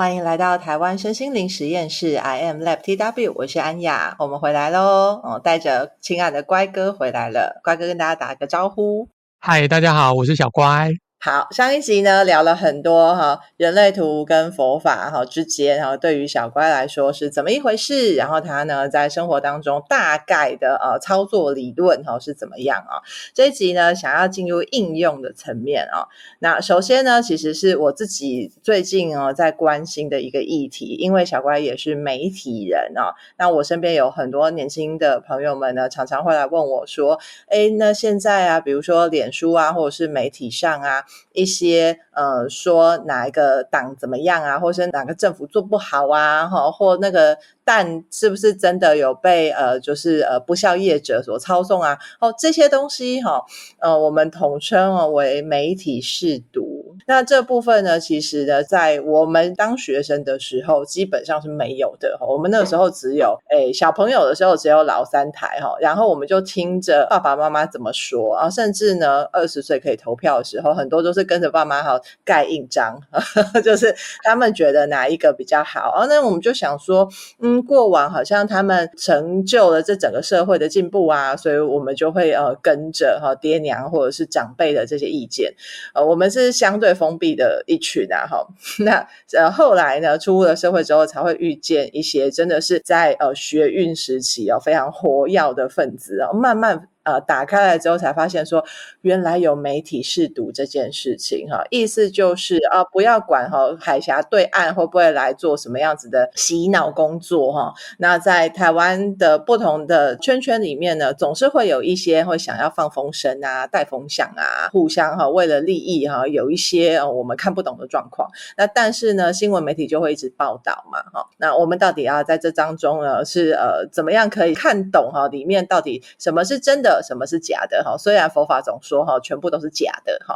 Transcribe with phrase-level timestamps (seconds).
[0.00, 9.08] 欢迎来到台湾身心灵实验室，I am Lab TW，我是安雅，我们回来喽，哦，带着亲爱的乖哥回来了，乖哥跟大家打个招呼，
[9.40, 10.88] 嗨，大家好，我是小乖。
[11.22, 18.14] 好，上一集呢聊了很多哈，人类图跟佛法哈之间哈，对于小乖来说是怎么一回事？
[18.14, 23.04] 然后他呢在生活当中大概的呃操作理论哈是怎么样啊？
[23.34, 26.08] 这一集呢想要进入应用的层面啊。
[26.38, 33.12] 那首先呢，其实是我自己最近哦在关心的一个议题，因为小乖也是媒体人啊。
[33.36, 51.98] 那我身边有很多年轻的朋友们呢，常常会来问我说：“哎，那现在啊，比如说脸书啊，或者是媒体上啊。”一些呃说哪一个党怎么样啊，或是哪个政府做不好啊，哈，或那个蛋是不是真的有被呃就是呃不肖业者所操纵啊？
[52.20, 53.44] 哦，这些东西哈，
[53.78, 56.96] 呃，我们统称哦为媒体试读。
[57.06, 62.18] 那这部分呢，其实呢，在我们当学生的时候，基本上是没有的。
[62.20, 73.00] 我们那个时候只有，诶，小朋友的时候只有老三台哈，然后我们就听着爸爸妈妈怎么说啊，甚至呢，二十岁可以投票的时候，很多都是跟着爸妈哈盖印章，
[73.64, 75.90] 就是他们觉得哪一个比较好。
[75.96, 77.08] 啊那我们就想说，
[77.40, 85.54] 嗯，过往好像他们成就了这整个社会的进步啊，所以我们就会呃跟着哈爹娘或者是长辈的这些意见，
[85.94, 86.90] 呃，我们是相对。
[87.00, 88.46] 封闭的一群啊，哈，
[88.84, 96.88] 那呃后来呢，出了社会之后，才会遇见一些真的是在呃学运时期哦非常活跃的分子啊，慢慢。
[97.10, 98.64] 呃，打开来之后才发现说，
[99.00, 107.74] 原来有媒体试读这件事情哈，意思就是啊，不要管哈海峡对岸会不会来做什么样子的洗脑工作哈。
[107.98, 118.30] 那在台湾的不同的圈圈里面呢，总是会有一些会想要放风声啊、带风向啊，互相哈为了利益哈有一些我们看不懂的状况。
[118.56, 121.28] 那但是呢，新闻媒体就会一直报道嘛哈。
[121.38, 126.99] 那我们到底要在这当中呢，是呃怎么样可以看懂哈里面到底什么是真的？
[127.02, 127.96] 什么是假的哈？
[127.98, 130.34] 虽然佛法总说哈，全部都是假的哈，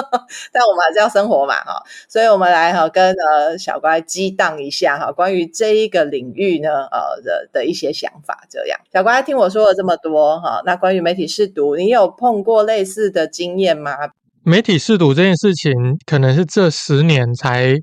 [0.52, 1.82] 但我们还是要生活嘛哈。
[2.08, 8.44] 所以我们来哈跟呃小乖激荡一下哈，关于这一个领域呢呃的的一些想法。
[8.50, 13.92] 这样，小乖听我说了这么多哈，那关于媒体试读，你有碰过类似的经验吗？
[14.42, 15.72] 媒体试读这件事情，
[16.06, 17.74] 可能是这十年才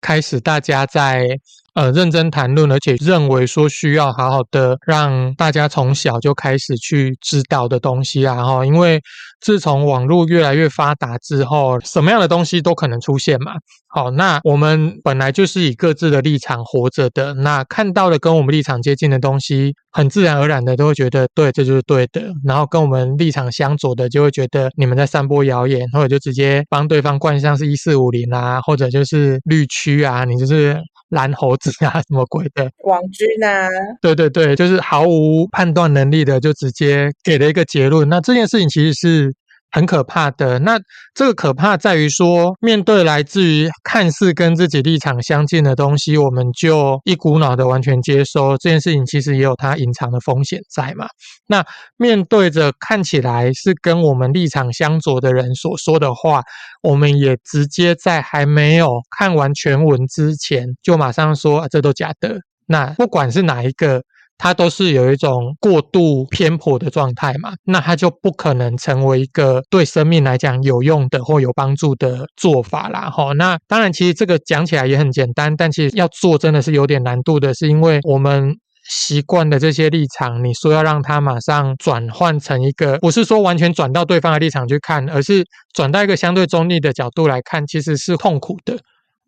[0.00, 1.26] 开始大家在。
[1.74, 9.00] 呃，认真谈论，而且认为说需要好好的让大家从小就开始去知道的东西啊，哈，因为
[9.40, 13.52] 自从网络越来越发达之后，什么样的东西都可能出现嘛。
[13.88, 22.22] 好，那我们本来就是以各自的立场活着的，那看到的跟我们立场接近的东西，很自然而然的都会觉得对，这就是对的。
[22.44, 30.78] 然后跟我们立场相左的，就会觉得你们在散播谣言，或者就直接帮对方冠上是一四五零啊，或者就是绿区啊，你就是。
[31.12, 32.68] 蓝猴子啊， 什么鬼的？
[32.84, 33.68] 网军啊？
[34.02, 38.08] 对对对，就是毫无判断能力的，就直接给了一个结论。
[38.08, 39.34] 那这件事情其实是。
[39.72, 40.78] 很可怕的，那
[41.14, 51.06] 这个可怕在于说，面对来自于看似跟自己立场相近的东西，我们就一股脑的完全接收这件事情，其实也有它隐藏的风险在嘛。
[51.46, 51.64] 那
[51.96, 56.42] 面对着看起来是跟我们立场相左的人所说的话，
[56.82, 62.38] 我们也直接在还没有看完全文之前，就马上说，啊，这都假的。
[62.66, 64.02] 那不管是哪一个。
[64.42, 73.08] 它都是有一种过度偏颇的状态嘛，那它就不可能成为一个对生命来讲有用的或有帮助的做法啦。
[73.08, 78.52] 哈，那当然，其实这个讲起来也很简单，但其实要做真的是有点难度的，是因为我们
[78.90, 88.76] 习惯的这些立场，你说要让它马上转换成一个，不是说完全转到对方的立场去看，而是转到一个相对中立的角度来看，其实是痛苦的。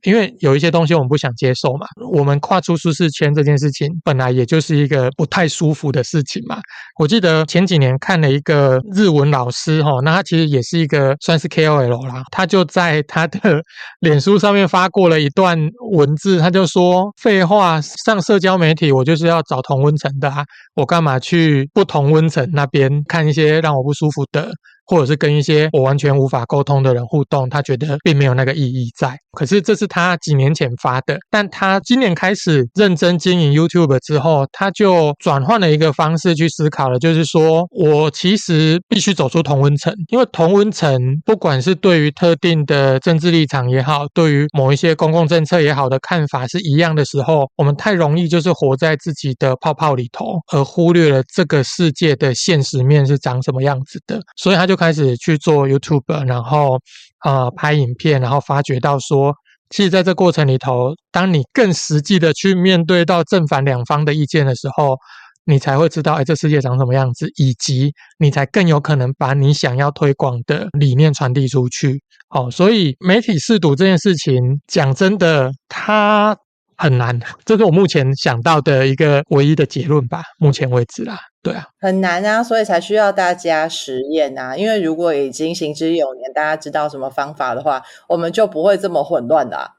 [0.04, 6.60] 因为有一些东西我们不想接受嘛，我们跨出舒适圈这件事情本来也就是一个不太舒服的事情嘛。
[6.98, 13.62] 我记得前几年看了一个日文老师哈，那他其实也是一个算是 KOL 啦，他就在他的
[14.00, 15.58] 脸书上面发过了一段
[15.92, 24.50] 文字，他就说：“废话，上社交媒体我就是要找同温层的啊，我干嘛去不同温层那边看一些让我不舒服的？”
[24.86, 29.16] 或者是跟一些我完全无法沟通的人互动，他觉得并没有那个意义在。
[29.32, 54.73] 可是这是他几年前发的，但他今年开始认真经营 YouTube 之后，他就转换了一个方式去思考了，就是说我其实必须走出同温层，因为同温层不管是对于特定的政治立场也好，对于某一些公共政策也好的看法是一样的时候，我们太容易就是活在自己的泡泡里头，而忽略了这个世界的现实面是长什么样子的，所以他就。
[54.74, 56.80] 就开始去做 YouTube，然后
[57.24, 59.32] 呃拍影片，然后发觉到说，
[59.70, 64.96] 其实在这过程里头，当你更实际的去面对到正反两方的意见的时候，
[65.44, 72.02] 你才会知道，哎，这世界长什么样子，以及你才更有可能把你想要推广的理念传递出去。
[72.30, 76.36] 哦，所以媒体试读这件事情，讲真的，它
[76.76, 80.22] 很难， 这是我目前想到的一个唯一的结论吧。
[80.38, 84.56] 目前为止啦，对啊，很难啊，所以才需要大家实验啊。
[84.56, 89.70] 因为如果已经行之有年，大家知道什么方法的话，我们就不会这么混乱的啊。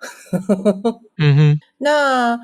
[1.17, 2.39] 嗯哼，那。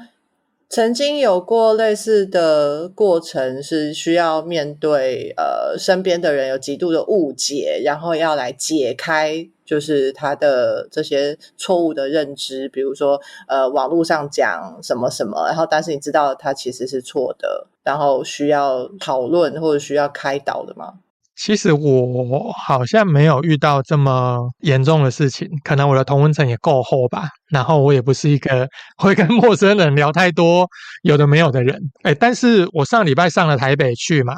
[0.73, 13.19] 曾经有过类似的过程，是需要面对呃身边的人有极度的误解，然后要来解开，就是他的这些错误的认知，比如说
[13.49, 20.93] 呃网络上讲什么什么，然后但是你知道他其实是错的，然后需要讨论或者需要开导的吗？
[21.43, 27.27] 其实我好像没有遇到这么严重的事情，可能我的同温层也够厚吧。
[27.49, 30.67] 然后我也不是一个会跟陌生人聊太多
[31.01, 31.75] 有的没有的人。
[32.03, 34.35] 哎，但是我上礼拜上了台北去嘛，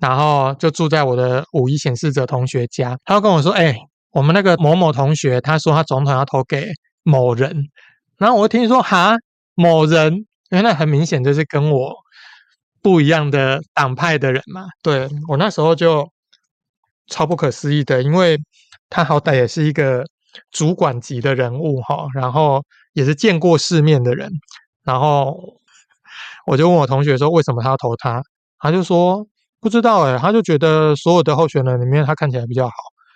[0.00, 3.76] 然后就住在我的五一显示者同学家，他跟我说：“哎，
[4.12, 6.68] 我们那个某某同学，他说他总统要投给
[7.02, 7.52] 某人。”
[8.16, 9.16] 然后我听说哈，
[9.56, 10.14] 某人，
[10.50, 11.92] 因为那很明显就是跟我
[12.80, 14.66] 不一样的党派的人嘛。
[14.84, 16.08] 对，我那时候就。
[17.08, 18.38] 超不可思议的，因为
[18.90, 20.04] 他好歹也是一个
[20.50, 22.64] 主管级的人物哈，然后
[22.94, 24.30] 也是见过世面的人，
[24.84, 25.36] 然后
[26.46, 28.22] 我就问我同学说，为什么他要投他？
[28.58, 29.26] 他就说
[29.60, 32.72] 不知道诶，他就觉得所有的候选人里面他看起来比较好。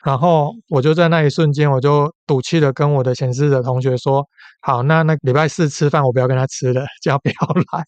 [0.08, 4.25] 然后我就在那一瞬间，我就赌气的跟我的显示者同学说
[4.62, 7.34] ：“好，那那礼拜四吃饭我不要跟他吃了，叫不要
[7.72, 7.84] 来。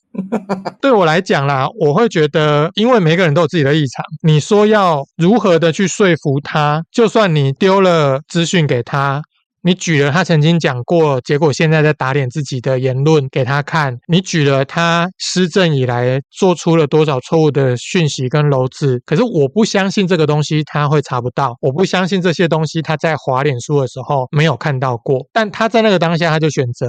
[0.82, 9.22] ”对我来讲啦，我会觉得，因为每个人都有自己的立场，你说要如何的去说服他，就算你丢了资讯给他。
[9.62, 13.94] 你举了他曾经讲过，结果现在在打脸自己的言论给他看。
[14.08, 25.26] 你举了他施政以来做出了多少错误的讯息跟楼子，可是我不相信这个东西他会查不到，我不相信这些东西他在滑脸书的时候没有看到过。
[25.32, 26.86] 但他在那个当下他就选择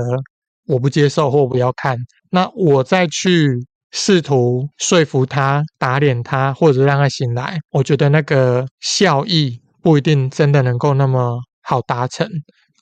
[0.67, 1.97] 我不接受或不要看，
[2.29, 3.49] 那我再去
[3.91, 12.25] 试图说服他、打脸他，或者让他醒来，我觉得那个效益不一定真的能够那么好达成。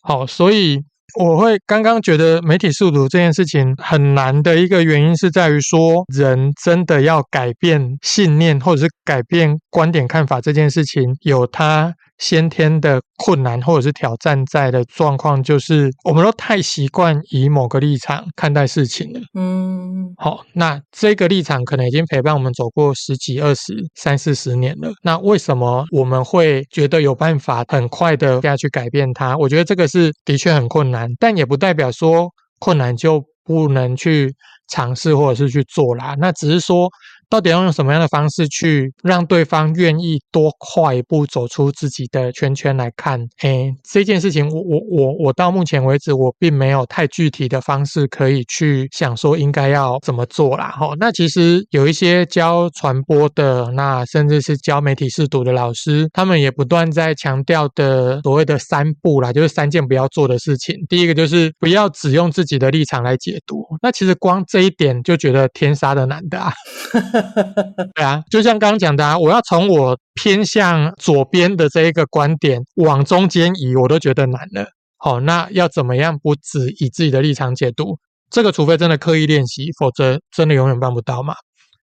[0.01, 0.79] 好，所以
[1.19, 11.93] 我会刚刚觉得媒体速读这件事情很难的一个原因是在于说，人真的要改变信念或者是改变观点看法这件事情，有它。
[12.19, 19.19] 先天的困难或者是挑战在的状况，就是我们都太习惯以某个立场看待事情了。
[19.33, 24.91] 嗯，好，那这个立场可能已经陪伴我们走过十几、二十、三四十年了。
[25.01, 29.37] 那为什么我们会觉得有办法很快的下去改变它？
[29.37, 32.29] 我觉得这个是的确很困难，但也不代表说
[32.59, 34.33] 困难就不能去
[34.67, 36.15] 尝试或者是去做啦。
[36.19, 36.89] 那只是说。
[37.29, 43.19] 到底要用什么样的方式去让对方愿意多跨一步走出自己的圈圈来看？
[43.41, 50.69] 诶，这件事情我我我我到目前为止我并没有太具体的方式可以去想说应该要怎么做啦。
[50.69, 60.75] 哈，那其实有一些教传播的，那甚至是教媒体试读的老师，他们也不断在强调的所谓的三步啦，就是三件不要做的事情。
[60.89, 63.63] 第一个就是不要只用自己的立场来解读。
[63.83, 66.51] 那其实光这一点就觉得天杀的难的啊。
[67.95, 74.65] 对啊，就像刚刚讲的啊，我要从我偏向左边的这一个观点往中间移，我都觉得难了。
[74.97, 77.97] 好，那要怎么样不止以自己的立场解读？
[78.29, 81.33] 这个除非真的刻意练习，否则真的永远办不到嘛。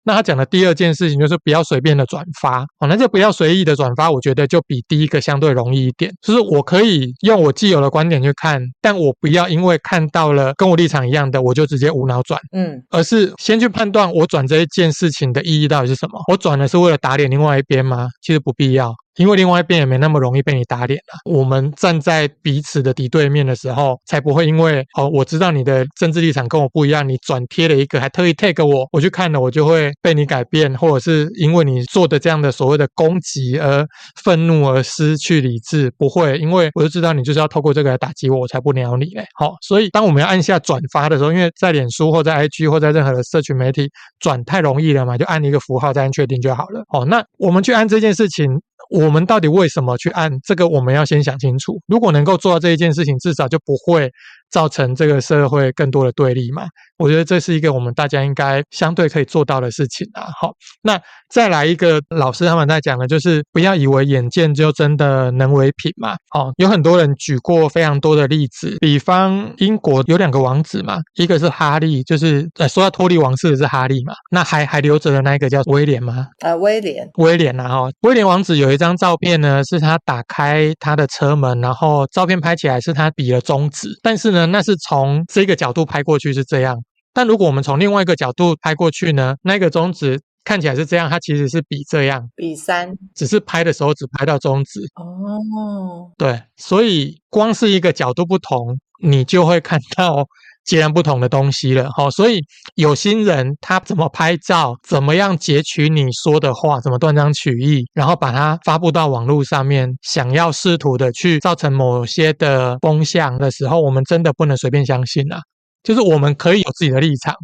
[0.03, 6.13] 那他讲的第二件事情就是不要随便的转发哦，那就不要随意的转发，我觉得就比第一个相对容易一点。
[6.23, 16.21] 就是我可以用我既有的观点去看，但我不要因为看到了跟我立场一样的，我就直接无脑转，嗯，而是先去判断我转这一件事情的意义到底是什么。
[16.29, 18.09] 我转的是为了打脸另外一边吗？
[18.23, 18.95] 其实不必要。
[19.17, 21.19] 因为另外一边也没那么容易被你打脸了。
[21.31, 33.87] 我们站在彼此的敌对面的时候，才不会因为哦，我知道你的政治立场跟我不一样，你转贴了一个，还特意 tag 我，我去看了，我就会被你改变，或者是因为你做的这样的所谓的攻击而
[34.23, 35.91] 愤怒而失去理智。
[35.99, 39.25] 不会，因为我就知道你就是要透过这个来打击我，我才不鸟你嘞。
[39.35, 46.83] 好，所以当我们要按下转发的时候，因为在脸书或在 IG 或在任何的社群媒体转太容易了嘛，就按一个符号再按确定就好了。
[46.93, 48.49] 哦，那我们去按这件事情。
[48.91, 50.69] 我们到底为什么去按这个？
[50.69, 51.81] 我们要先想清楚。
[51.87, 54.11] 如果能够做到这一件事情，至少就不会
[54.51, 56.65] 造成这个社会更多的对立嘛。
[56.99, 60.29] 我觉得这是一个我们大家应该相对可以做到的事情啊。
[60.39, 60.53] 好，
[60.83, 66.17] 那再来一个老师他们在讲的，就是不要以为眼见就真的能为凭嘛。
[66.35, 76.27] 哦，有很多人举过非常多的例子，比方英国有两个王子嘛，一个是哈利，就是呃说到脱离王室的是哈利嘛，那还还留着的那一个叫威廉吗？
[76.41, 86.83] 呃，威廉，威廉啊，哈，威廉王子有一张照片呢，是他打开他的车门，然后照片拍起来是他比了中指，但是呢，那是从这个角度拍过去是这样。
[87.13, 94.81] 但如果我们从另外一个角度拍过去呢，那个中指看起来是这样，它其实是比这样，比三，只是拍的时候只拍到中指。
[94.95, 100.27] 哦，对，所以光是一个角度不同，你就会看到
[100.65, 101.91] 截然不同的东西了。
[101.97, 102.41] 好，所以
[102.75, 115.41] 有心人他怎么拍照，怎么样截取你说的话，怎么断章取义，然后把它发布到网络上面，想要试图的去造成某些的风向的时候，我们真的不能随便相信啊。
[115.83, 117.35] 就是我们可以有自己的立场，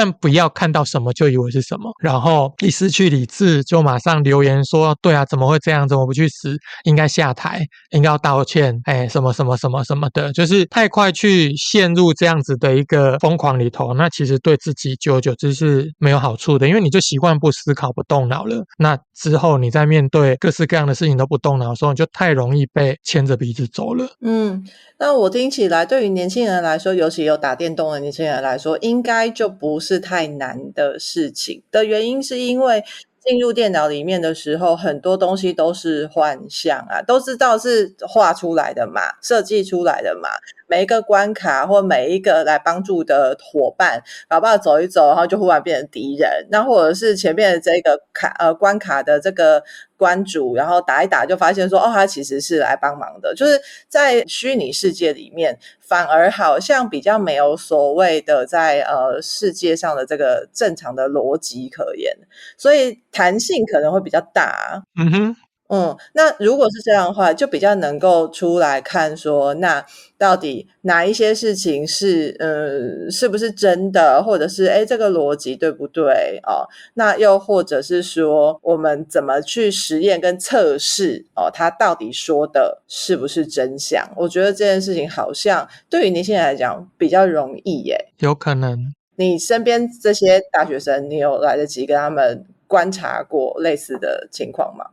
[0.00, 5.86] 但不要看到什么就以为是什么，然后一失去理智就马上留言说：“对啊，怎么会这样？
[5.86, 6.56] 怎么不去死？
[6.84, 18.64] 应该下台，应该要道歉。”哎，什么什么什么什么的，就是太快去陷入这样子的一个疯狂里头，那其实对自己久久之是没有好处的，因为你就习惯不思考、不动脑了。
[18.78, 24.08] 那之后你在面对各式各样的事情都不动脑的时候，你就太容易被牵着鼻子走了。
[24.22, 24.64] 嗯。
[25.02, 31.62] 那我听起来，对于年轻人来说，尤其有打电动的年轻人来说，应该就不是是太难的事情。
[31.70, 32.82] 的原因是因为
[33.24, 40.28] 进入电脑里面的时候，很多东西都是幻象啊，都知道是画出来的嘛，设计出来的嘛。
[40.70, 46.46] 每一个关卡或每一个来帮助的伙伴，搞不好走一走，然后就忽然变成敌人。
[46.48, 49.60] 那或者是前面的这个卡呃关卡的这个
[49.96, 53.34] 关主，然后打一打就发现说，哦，他其实是来帮忙的。
[53.34, 62.16] 就是在虚拟世界里面，反而好像比较没有所谓的在呃世界上的这个正常的逻辑可言，
[62.56, 64.84] 所以弹性可能会比较大。
[64.96, 65.36] 嗯哼。
[65.72, 69.86] 嗯，那如果是这样的话，就比较能够出来看说，那
[70.18, 76.40] 到底哪一些事情是，嗯，是不是真的，或者是，哎，这个逻辑对不对？
[76.42, 84.04] 哦，那又或者是说，我们怎么去实验跟测试，哦，他到底说的是不是真相？
[84.16, 87.96] 我觉得这件事情好像对于年轻人来讲比较容易耶。
[88.18, 94.84] 有可能，你身边这些大学生，你有来得及跟他们观察过类似的情况吗？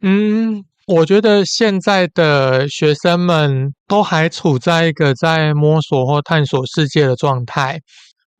[0.00, 7.80] 嗯，我觉得现在的学生们都还处在一个在摸索或探索世界的状态，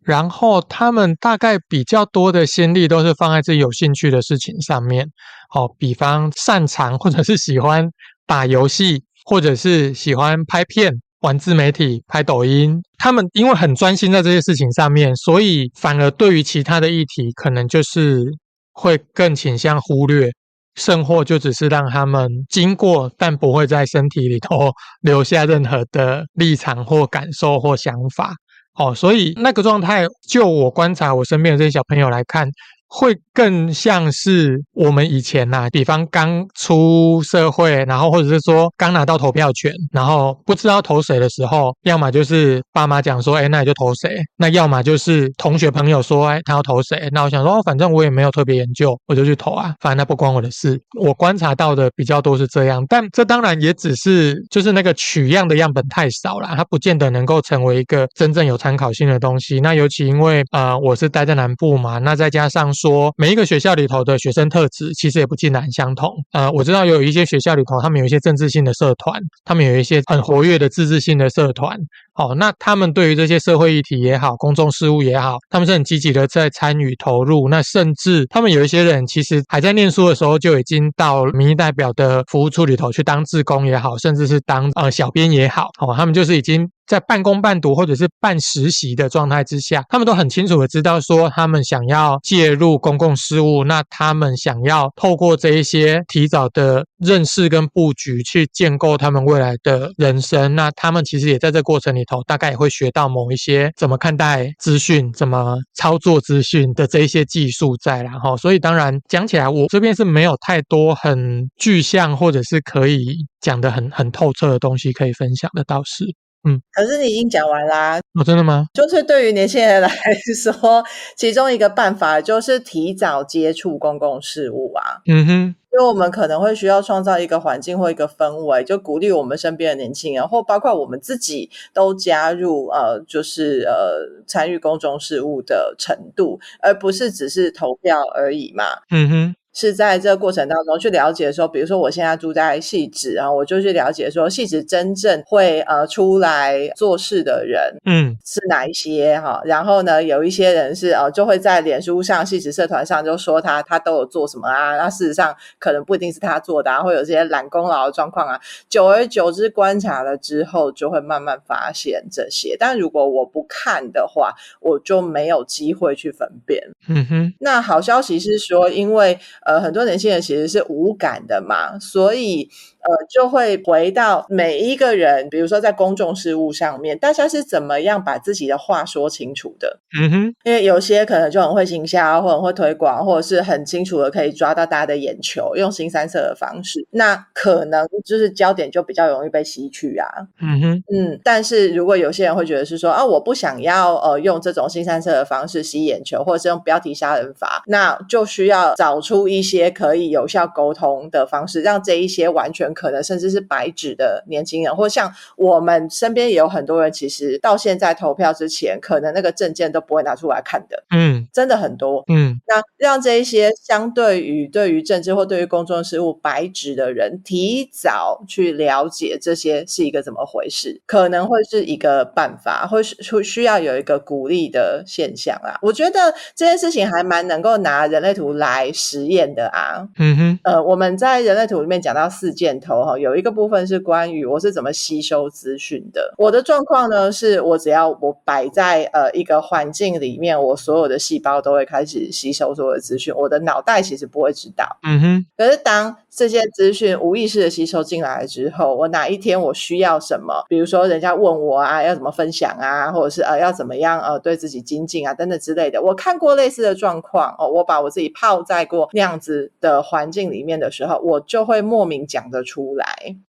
[0.05, 5.09] 然后他们大概比较多的心力都是放在自己有兴趣的事情上面。
[5.50, 7.88] 好，比方擅长或者是喜欢
[8.25, 12.81] 打游戏，或者是喜欢拍片、玩自媒体、拍抖音。
[12.99, 18.25] 他们因为很专心在这些事情上面，所以反而对于其他的议题，可能就是
[18.73, 20.31] 会更倾向忽略。
[20.75, 24.71] 甚或就只是让他们经过，但不会在身体里头
[25.03, 28.35] 留下任何的立场或感受或想法。
[28.75, 32.49] 哦，所以那个状态，就我观察我身边的这些小朋友来看。
[32.88, 47.09] 会更像是我们以前呐、比方刚出社会，然后或者是说刚拿到投票权，然后不知道投谁的时候，要么就是爸妈讲说，哎，那你就投谁；那要么就是同学朋友说，哎，他要投谁。
[47.12, 50.80] 那我想说，哦，反正我也没有特别研究，我就去投啊，反正那不关我的事。
[50.99, 59.61] 我观察到的比较多是这样，但这当然也只是就是那个取样的样本太少了，它不见得能够成为一个真正有参考性的东西。
[59.61, 62.73] 那尤其因为呃，我是待在南部嘛，那再加上。
[62.80, 66.12] 说每一个学校里头的学生特质其实也不尽然相同。
[66.32, 71.76] 呃，我知道有一些学校里头，他们有一些政治性的社团，他们有一些很活跃的自治性的社团。
[72.19, 77.49] 哦，那他们对于这些社会议题也好，公众事务也好，他们是很积极的在参与投入。
[77.49, 85.69] 那甚至他们有一些人，其实还在念书的时候就已经到民意代表的服务处里头去当志工也好，甚至是当呃小编也好。
[85.81, 100.57] 哦，他们就是已经在半工半读或者是半实习的状态之下，他们都很清楚的知道说，他们想要介入公共事务，那他们想要透过这一些提早的认识跟布局去建构他们未来的人生。
[100.57, 102.08] 那他们其实也在这过程里。
[102.09, 116.05] 头大概也会学到某一些怎么看待资讯、怎么操作资讯的这一些技术在，然后，所以当然讲起来，我这边是没有太多很具象或者是可以讲得很很透彻的东西可以分享的，倒是，
[116.49, 116.61] 嗯。
[116.73, 118.67] 可是你已经讲完啦，哦，真的吗？
[118.75, 119.88] 就是对于年轻人来
[120.35, 120.85] 说，
[121.17, 125.03] 其中一个办法就是提早接触公共事务啊。
[125.07, 125.55] 嗯哼。
[125.73, 138.65] 因为我们可能会需要创造一个环境或一个氛围，就鼓励我们身边的年轻人，或包括我们自己都加入呃，就是呃参与公众事务的程度，而不是只是投票而已嘛。
[138.91, 139.35] 嗯哼。
[139.59, 149.43] 是在这个过程当中去了解说，比如说我现在住在汐止，然后我就去了解说，汐止真正会呃出来做事的人，嗯，是哪一些哈？
[149.45, 154.77] 然后呢，有一些人是呃就会在脸书上、汐止社团上就说他他都有做什么啊？
[154.77, 158.41] 那事实上可能不一定是他做的啊，会有这些揽功劳的状况啊。
[158.69, 162.57] 久而久之观察了之后，就会慢慢发现这些。
[162.57, 166.62] 但如果我不看的话，我就没有机会去分辨。
[166.88, 167.35] 嗯哼。
[167.41, 172.49] 那好消息是说，因为呃，很多年轻人其实是无感的嘛，所以。
[172.81, 179.81] 呃，就会回到每一个人，比如说在公众事务上面，大家是怎么样把自己的话说清楚的？
[180.00, 190.07] 嗯哼，因为有些可能就很会行销，或者会推广，或者是很清楚的可以抓到大家的眼球，用新三色的方式，那可能就是焦点就比较容易被吸去啊。
[190.40, 202.68] 嗯哼，嗯，但是如果有些人会觉得是说啊，我不想要呃用这种新三色的方式吸眼球，或者是用标题杀人法，那就需要找出一些可以有效沟通的方式，让这一些完全。
[202.78, 210.85] 可能甚至是白纸的年轻人，或像我们身边也有很多人，其实到现在投票之前，可能那个证件都不会拿出来看的。
[210.90, 212.04] 嗯，真的很多。
[212.09, 225.59] 嗯，那让这一些相对于对于政治或对于公众事务白纸的人，提早去了解这些是一个怎么回事，可能会是一个办法，或是需要有一个鼓励的现象啊。
[225.62, 229.89] 我觉得这件事情还蛮能够拿人类图来实验的啊。
[229.99, 232.59] 嗯哼，呃，我们在人类图里面讲到四箭。
[232.61, 236.13] 头哈，有一个部分是关于我是怎么吸收资讯的。
[236.19, 244.65] 我的状况呢，是我只要我摆在呃一个环境里面，我所有的细胞都会开始吸收所有的资讯，我的脑袋其实不会知道。
[244.83, 245.27] 嗯哼。
[245.37, 262.85] 可是当这些资讯无意识的吸收进来之后，我哪一天我需要什么，比如说人家问我啊，要怎么分享啊，或者是呃要怎么样呃对自己精进啊等等之类的，我看过类似的状况哦，我把我自己泡在过那样子的环境里面的时候，我就会莫名讲得出来。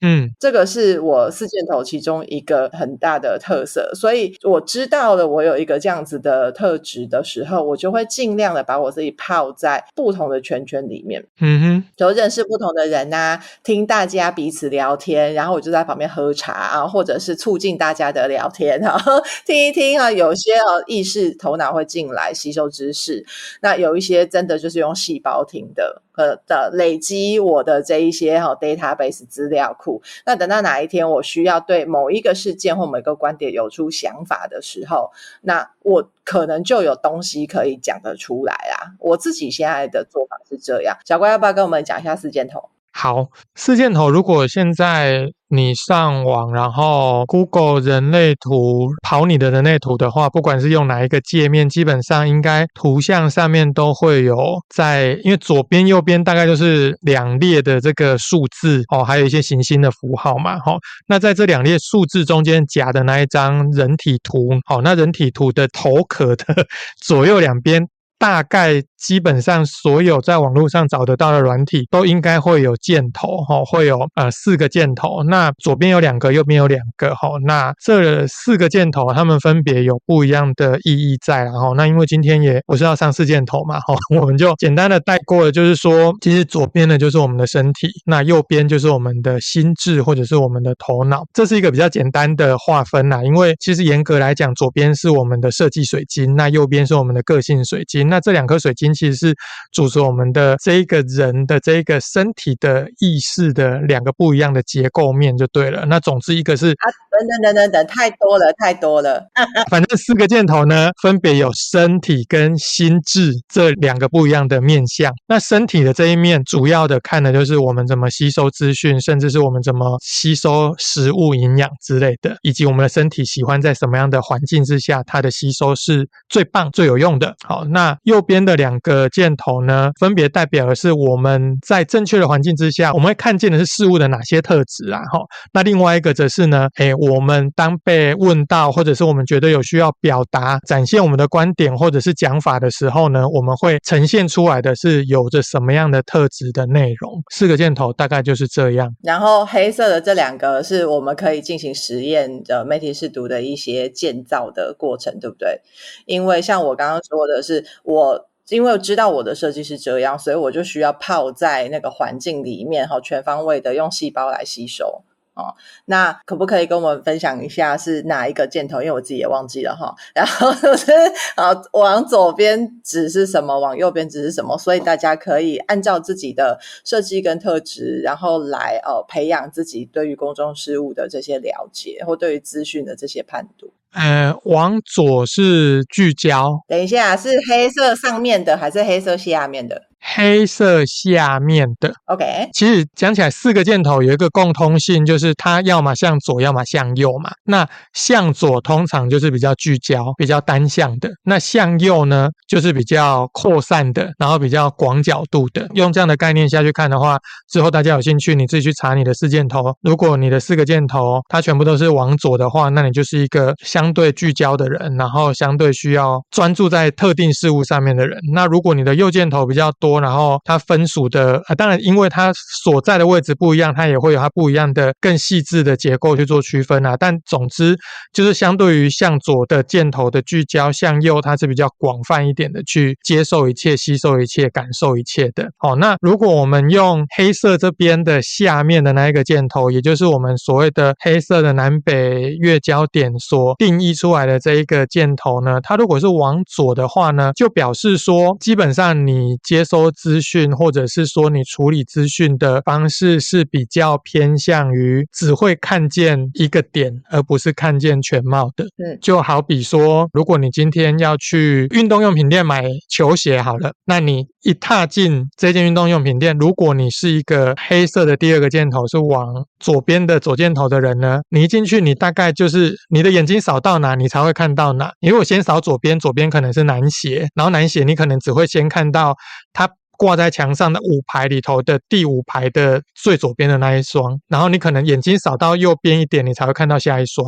[0.00, 11.24] 嗯，这个是我四箭头其中一个很大的特色，所以我知道了我有一个这样子的特质的时候，我就会尽量的把我自己泡在不同的圈圈里面。
[11.40, 12.71] 嗯哼，就认识不同。
[12.74, 19.00] 的人呐、啊，听大家彼此聊天，然后我就在旁边喝茶啊，或者是促进大家的聊天啊，
[19.46, 23.24] 听一听啊，有些哦意识头脑会进来吸收知识，
[23.60, 38.92] 那有一些真的就是用细胞听的，呃的累积我的这一些哈 database 资料库，那等到哪一天我需要对某一个事件或某一个观点有出想法的时候，那我可能就有东西可以讲得出来啦。
[38.98, 42.68] 我自己现在的做法是这样，小乖要不要跟我们讲一下四件头？
[42.92, 54.34] 好，四件头，如果现在你上网，然后 Google 人类图跑你的人类图的话，不管是用哪一个界面，基本上应该图像上面都会有
[54.74, 60.78] 在，因为左边、右边大概就是两列的这个数字哦，还有一些行星的符号嘛，哈、哦。
[61.06, 66.66] 那在这两列数字中间夹的那一张人体图，好、哦，那人体图的头壳的
[67.04, 67.86] 左右两边。
[68.22, 75.24] 大概基本上所有在网络上找得到的软体都应该会有箭头哈，会有呃四个箭头。
[75.24, 77.30] 那左边有两个，右边有两个哈。
[77.44, 81.42] 那这四个箭头它们分别有不一样的意义在。
[81.42, 91.24] 然后那因为今天也不是要上四箭头嘛哈， 我们就简单的带过了，就是说其实左边呢就是我们的身体，那右边就是我们的心智或者是我们的头脑。
[91.32, 98.11] 这是一个比较简单的划分啦，因为其实严格来讲，左边是我们的设计水晶，那右边是我们的个性水晶。
[98.12, 99.34] 那这两颗水晶其实是
[99.72, 105.86] 组成我们的这一个人的这一个身体的意识的两个不一样的结构面就对了。
[105.86, 106.76] 那总之一个是，
[107.12, 109.22] 等等等等等，太多了太多了。
[109.70, 115.12] 反正四个箭头呢，分别有身体跟心智这两个不一样的面相。
[115.26, 127.34] 那身体的这一面，主要的看的就是我们怎么吸收资讯，甚至是我们怎么吸收食物营养之类的，以及我们的身体喜欢在什么样的环境之下，它的吸收是最棒最有用的。
[127.46, 127.96] 好，那。
[128.04, 135.00] 右边的两个箭头呢，分别代表的是我们在正确的环境之下，我们会看见的是事物的哪些特质啊？
[135.12, 135.20] 哈，
[135.52, 147.22] 那另外一个则是呢，诶，我们当被问到，或者是我们觉得有需要表达、展现我们的观点或者是讲法的时候呢，我们会呈现出来的是有着什么样的特质的内容。
[147.30, 148.94] 四个箭头大概就是这样。
[149.02, 155.60] 然后黑色的这两个是我们可以进行实验的媒体识读的一些建造的过程，对不对？
[156.06, 157.64] 因为像我刚刚说的是。
[157.84, 165.02] 我因为我知道我的设计是这样，所以我就需要泡在那个环境里面，哈，全方位的用细胞来吸收。
[165.34, 165.54] 哦，
[165.86, 168.80] 那可不可以跟我们分享一下是哪一个箭头？
[168.80, 169.94] 因为我自己也忘记了哈。
[170.14, 170.92] 然后就是
[171.36, 174.58] 啊，往左边指是什么，往右边指是什么？
[174.58, 183.72] 所以大家可以按照自己的设计跟特质，然后来呃培养自己对于公众事务的这些了解，或对于资讯的这些判读。
[183.94, 186.62] 呃，往左是聚焦。
[186.68, 189.82] 等一下，是黑色上面的还是黑色下面的？
[190.04, 192.48] 黑色下面的，OK。
[192.52, 197.30] 其实讲起来，四个箭头有一个共通性，就是它要么向左，要么向右嘛。
[197.44, 205.68] 那向左通常就是比较聚焦、比较单向的；那向右呢，就是比较扩散的，然后比较广角度的。
[205.74, 209.72] 用这样的概念下去看的话，之后大家有兴趣，你自己去查你的四箭头。
[209.82, 218.18] 如果你的四个箭头它全部都是往左的话，那你就是一个相对聚焦的人，然后相对需要专注在特定事物上面的人。
[218.34, 226.96] 那如果你的右箭头比较多，然后它分属的啊，当然因为它所在的位置不一样，它也会有它不一样的更细致的结构去做区分啊。
[226.98, 227.76] 但总之
[228.12, 235.50] 就是相对于向左的箭头的聚焦，向右它是比较广泛一点的，去接受一切、吸收一切、感受一切的。
[235.58, 258.64] 好，那如果我们用黑色这边的下面的那一个箭头，也就是我们所谓的黑色的南北月焦点所定义出来的这一个箭头呢，它如果是往左的话呢，就表示说基本上你接收资讯，或者是说你处理资讯的方式是比较偏向于只会看见一个点，而不是看见全貌的。
[258.64, 269.26] 嗯，就好比说，如果你今天要去运动用品店买球鞋，好了，那你一踏进这间运动用品店，如果你是一个黑色的第二个箭头是往
[269.58, 274.92] 左边的左箭头的人呢，你一进去，你大概就是你的眼睛扫到哪，你才会看到哪。
[275.00, 279.14] 你如果先扫左边，左边可能是男鞋，然后男鞋你可能只会先看到
[279.52, 279.68] 它。
[280.02, 287.24] 挂在墙上的五排里头的第五排的最左边的那一双，然后你可能眼睛扫到右边一点，你才会看到下一双。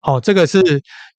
[0.00, 0.60] 好，这个是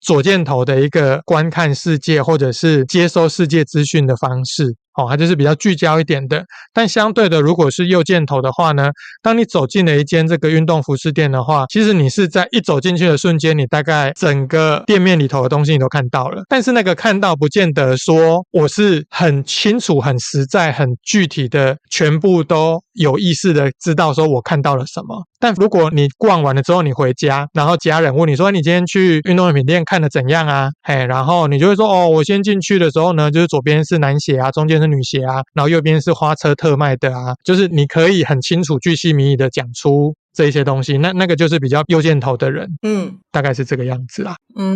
[0.00, 4.72] 左箭头的一个观看世界或者是接收世界资讯的方式。
[4.96, 8.90] 哦，它就是比较聚焦一点的，但相对的，如果是右箭头的话呢，
[9.22, 16.42] 当你走进了一间这个运动服饰店的话，其实你是在一走进去的瞬间，你大概整个店面里头的东西你都看到了。
[16.48, 25.24] 但是那个看到不见得说我是很清楚、很实在、很具体的，全部都有意识的知道说我看到了什么。
[25.38, 30.68] 但如果你逛完了之后你回家，然后家人问你说你今天去运动用品店看的怎样啊？
[30.82, 44.74] 嘿，然后你就会说哦，我先进去的时候呢，就是左边是男鞋啊，中间是女鞋啊，然后右边是花车特卖的啊，就是你可以很清楚、巨细靡遗的讲出这一些东西，那那个就是比较右箭头的人，嗯，大概是这个样子啦，嗯，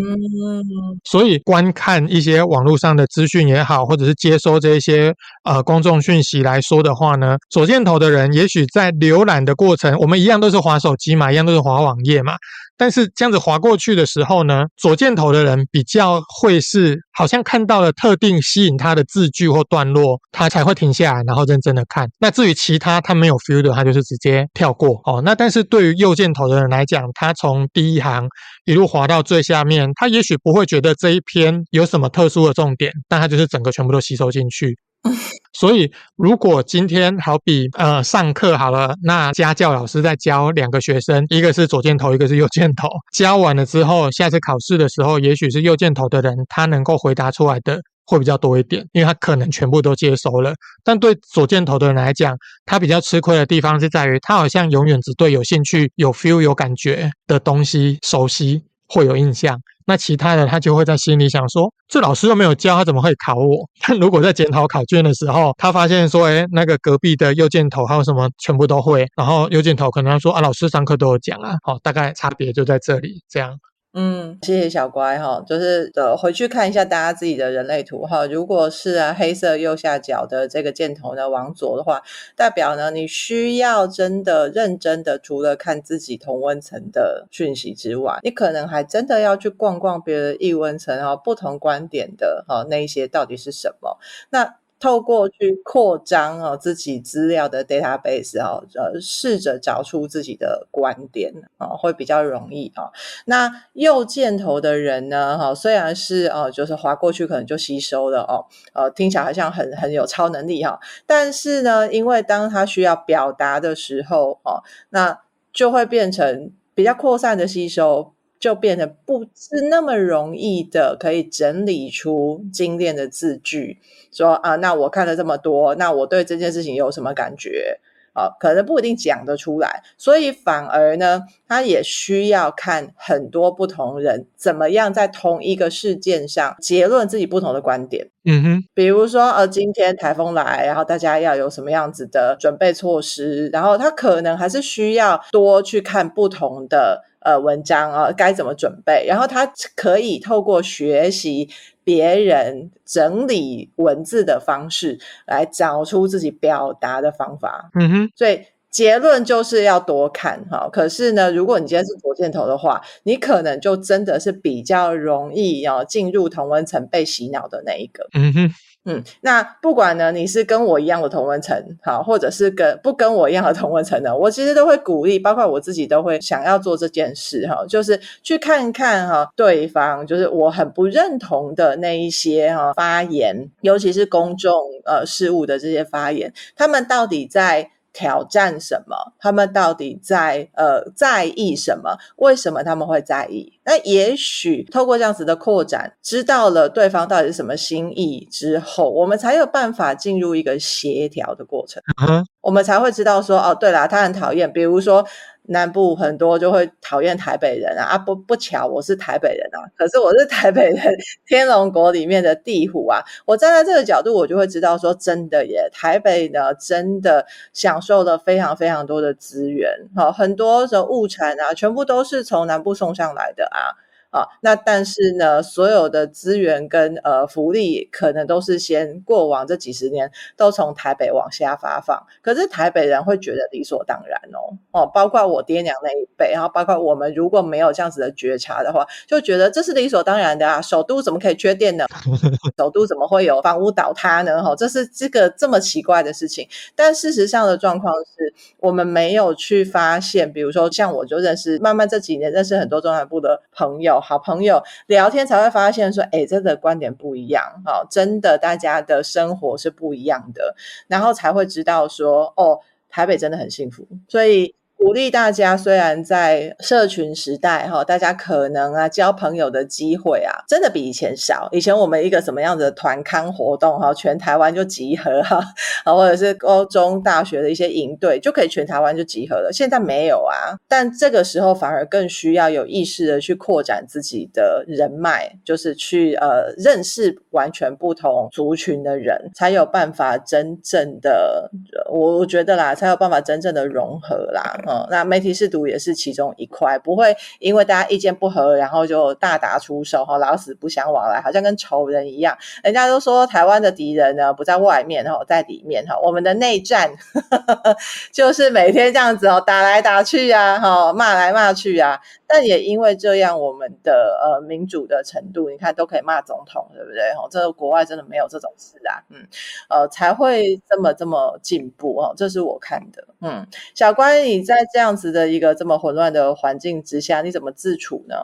[1.05, 12.35] 所以观看一些网络上的资讯也好，或者是接收这一些呃公众讯息来说的话呢，左箭头的人也许在浏览的过程，我们一样都是滑手机嘛，一样都是滑网页嘛。
[12.77, 22.09] 但是这样子滑过去的时候呢，左箭头的人比较会是好像看到了特定吸引他的字句或段落，他才会停下来，然后认真的看。
[22.19, 25.23] 那至于其他他没有 feel 的，他就是直接跳过哦。
[25.25, 28.27] 那但是是对于右箭头的人来讲，他从第一行
[28.65, 34.77] 一路滑到最下面，他也许不会觉得这一篇有什么特殊的重点，但他就是整个全部都吸收进去。
[35.53, 42.89] 所以，如果今天好比呃上课好了，那家教老师在教两个学生，一个是左箭头，一个是右箭头。
[43.15, 50.55] 教完了之后，下次考试的时候，也许是右箭头的人，他能够回答出来的会比较多一点，因为他可能全部都接收了。
[50.83, 52.37] 但对左箭头的人来讲，
[52.67, 58.63] 他比较吃亏的地方是在于，他好像永远只对有兴趣、有 feel、有感觉的东西熟悉，
[58.95, 59.59] 会有印象。
[59.87, 63.69] 那其他的他就会在心里想说，这老师又没有教，他怎么会考我？
[63.87, 73.59] 但如果在检讨考卷的时候，他发现说，诶，那个隔壁的右箭头还有什么全部都会，然后右箭头可能说啊，老师上课都有讲啊，好，大概差别就在这里，这样。
[73.97, 78.27] 嗯，谢谢小乖哈，就是呃回去看一下大家自己的人类图哈。
[78.27, 82.03] 如果是啊黑色右下角的这个箭头呢往左的话，
[82.35, 93.99] 代表呢你需要真的认真的，除了看自己同温层的讯息之外，你可能还真的要去逛逛别的异温层哈，不同观点的哈那一些到底是什么？
[94.31, 94.57] 那。
[94.85, 102.91] 透过去扩张哦自己资料的 database 哦，呃，试着找出自己的观点啊，会比较容易啊。
[103.25, 108.45] 那右箭头的人呢，哈，虽然是哦，就是滑过去可能就吸收了哦，
[108.75, 115.19] 呃，听起来好像很很有超能力哈，但是呢，因为当他需要表达的时候哦，那
[115.51, 118.14] 就会变成比较扩散的吸收。
[118.45, 123.79] 就变得不是那么容易的可以整理出精炼的字句，
[124.13, 127.81] 说啊，那我看了这么多，那我对这件事情有什么感觉？
[128.13, 138.11] 啊，可能不一定讲得出来，所以反而呢，他也需要看很多不同人怎么样在同一个事件上结论自己不同的观点。
[138.25, 147.03] 嗯哼，比如说，呃，今天台风来，然后大家要有什么样子的准备措施，然后他可能还是需要多去看不同的。
[147.25, 149.07] 呃，文章啊，该怎么准备？
[149.09, 151.49] 然后他可以透过学习
[151.83, 157.71] 别人整理文字的方式，来找出自己表达的方法。
[157.75, 160.69] 嗯哼，所以结论就是要多看哈。
[160.71, 168.07] 可是呢，如果你今天是左箭头的话，你可能就真的是比较容易要进入同温层被洗脑的那一个。
[168.13, 168.55] 嗯哼。
[168.87, 184.53] 嗯，那不管呢，你是跟我一样的同文层，好，或者是跟不跟我一样的同文层的，我其实都会鼓励，包括我自己都会想要做这件事，哈，就是去看看哈，对方就是我很不认同的那一些哈发言，尤其是公众
[184.85, 187.71] 呃事务的这些发言，他们到底在。
[187.95, 189.15] 挑战什么？
[189.19, 191.97] 他们到底在呃在意什么？
[192.17, 193.51] 为什么他们会在意？
[193.65, 201.83] 那也许透过这样子的扩展，知道了对方到底是什么心意之后，我们才有办法进入一个协调的过程。
[202.07, 205.07] 嗯，我们才会知道说，哦，对啦，他很讨厌，比如说。
[205.47, 210.95] 南部很多就会讨厌台北人啊，啊不不巧我是台北人啊，可是我是台北人，
[211.27, 223.84] 天龙国里面的地虎啊，我站在这个角度，我就会知道说，真的耶，台北呢真的享受了非常非常多的资源，好，很多的物产啊，全部都是从南部送上来的啊。
[224.15, 241.85] 啊，那但是呢，所有的资源跟呃福利可能都是先过往这几十年都从台北往下发放，可是台北人会觉得理所当然哦哦，包括我爹娘那一辈，然后包括我们如果没有这样子的觉察的话，就觉得这是理所当然的啊，首都怎么可以缺电呢？
[242.57, 244.41] 首都怎么会有房屋倒塌呢？
[244.45, 246.47] 哈，这是这个这么奇怪的事情。
[246.77, 254.01] 但事实上的状况是我们没有去发现，比如说像我就认识，慢慢这几年认识很多中南部的朋友。
[254.05, 260.55] 好朋友聊天才会发现说，哎，真的观点不一样，哦，真的大家的生活是不一样的，
[260.87, 264.55] 然后才会知道说，哦，台北真的很幸福，所以。
[264.85, 271.49] 鼓励大家，虽然在社群时代哈，大家可能啊交朋友的机会啊，真的比以前少。
[271.53, 275.43] 以前我们一个什么样子的团康活动哈，全台湾就集合哈，
[275.85, 279.51] 啊，或者是高中大学的一些营队就可以全台湾就集合了。
[279.51, 291.51] 现在没有啊，但这个时候反而更需要有意识的去扩展自己的人脉，就是去呃认识完全不同族群的人，才有办法真正的，
[291.91, 294.55] 我我觉得啦，才有办法真正的融合啦。
[294.91, 302.37] 那媒体试毒也是其中一块，不会因为大家意见不合，然后就大打出手哈，老死不相往来，好像跟仇人一样。
[302.63, 305.99] 人家都说台湾的敌人呢不在外面哈，在里面哈。
[306.03, 306.91] 我们的内战
[307.31, 307.77] 呵 呵
[308.13, 312.01] 就是每天这样子哦，打来打去啊，哈，骂来骂去啊。
[312.35, 317.15] 但也因为这样，我们的呃民主的程度，你看都可以骂总统，对不对？
[317.15, 319.25] 哈，这个国外真的没有这种事啊，嗯，
[319.69, 322.13] 呃，才会这么这么进步哦。
[322.17, 328.17] 这是我看的，嗯，小关，你在这样子的一个这么混乱的环境之下，你怎么自处呢？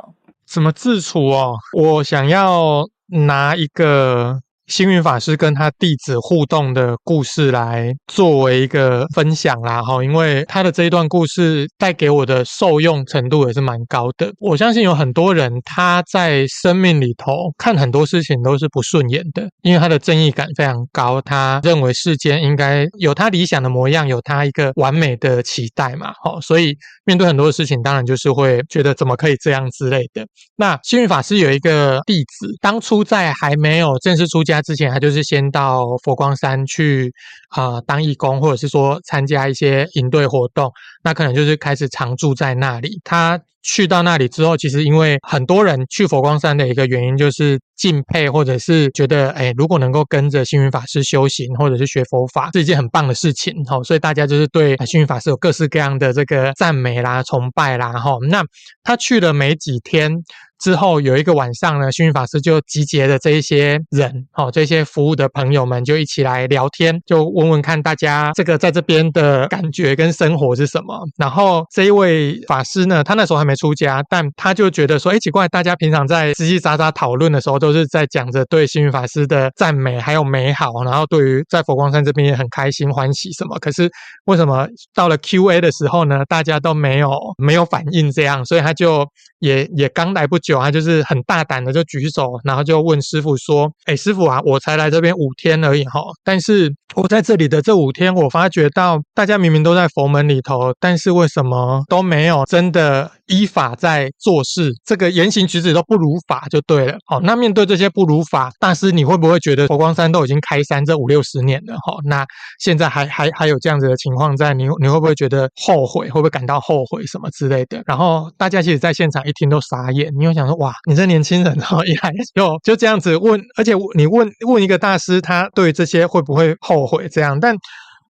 [0.45, 1.55] 怎么自处哦？
[1.73, 4.41] 我想要拿一个。
[4.71, 14.31] 星云法师跟他弟子互动的故事来作为一个分享啦，哈，因为他的这一段故事带给我的受用程度也是蛮高的。
[14.39, 26.73] 我相信有很多人他在生命里头看很多事情都是不顺眼的，因为他的正义感非常高，他认为世间应该有他理想的模样，有他一个完美的期待嘛，哈，所以
[27.05, 30.25] 面对很多事情，当然就是会觉得怎么可以这样之类的。
[30.55, 34.60] 那星云法师有一个弟子，当初在还没有正式出家。
[34.63, 37.13] 之前他就是先到佛光山去
[37.49, 40.71] 啊、当义工，或者是说参加一些营队活动，
[41.03, 43.01] 那可能就是开始常住在那里。
[43.03, 53.53] 他去到那里之后，其实因为很多人去佛光山的一个原因就是敬佩，或者是觉得哎，如果能够跟着星云法师修行，或者是学佛法，是一件很棒的事情。
[53.65, 57.93] 哈，所以大家就是对星云法师有各式各样的这个赞美啦、崇拜啦。
[57.93, 58.43] 哈，那
[58.83, 60.23] 他去了没几天。
[60.61, 70.95] 之后有一个晚上呢，星云法师就集结了这一些人，哦，这些服务的朋友们就一起来聊天，就问问看大家这个在这边的感觉跟生活是什么。
[71.17, 83.59] 然后这一位法师呢，他那时候还没出家，但他就觉得说，哎，奇怪，大家平常在叽叽喳喳讨论的时候，都是在讲着对星云法师的赞美还有美好，然后对于在佛光山这边也很开心欢喜什么。
[83.61, 83.91] 可是
[84.27, 88.45] 为什么到了 Q&A 的时候呢，大家都没有没有反应这样？
[88.45, 89.07] 所以他就
[89.41, 104.73] 也也刚来不久，有啊就是很大胆的就举手，然后就问师傅说：“哎，师傅啊，我才来这边五天而已哈，但是我在这里的这五天，我发觉到大家明明都在佛门里头，但是为什么都没有真的依法在做事？
[104.85, 106.99] 这个言行举止都不如法就对了。
[107.07, 111.95] 好，那面对这些不如法，大师你会不会觉得佛光山都已经开山这五六十年了哈？
[112.05, 112.27] 那
[112.59, 116.09] 现在还还还有这样子的情况在，你你会不会觉得后悔？
[116.11, 117.81] 会不会感到后悔什么之类的？
[117.87, 127.09] 然后大家其实，在现场一听都傻眼，你会想说：哇，你这年轻人哈， 一来就就这样子问，而且你问问一个大师，他对这些会不会后悔？
[127.09, 127.55] 这样，但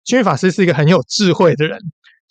[0.05, 1.79] 星云法师是一个很有智慧的人。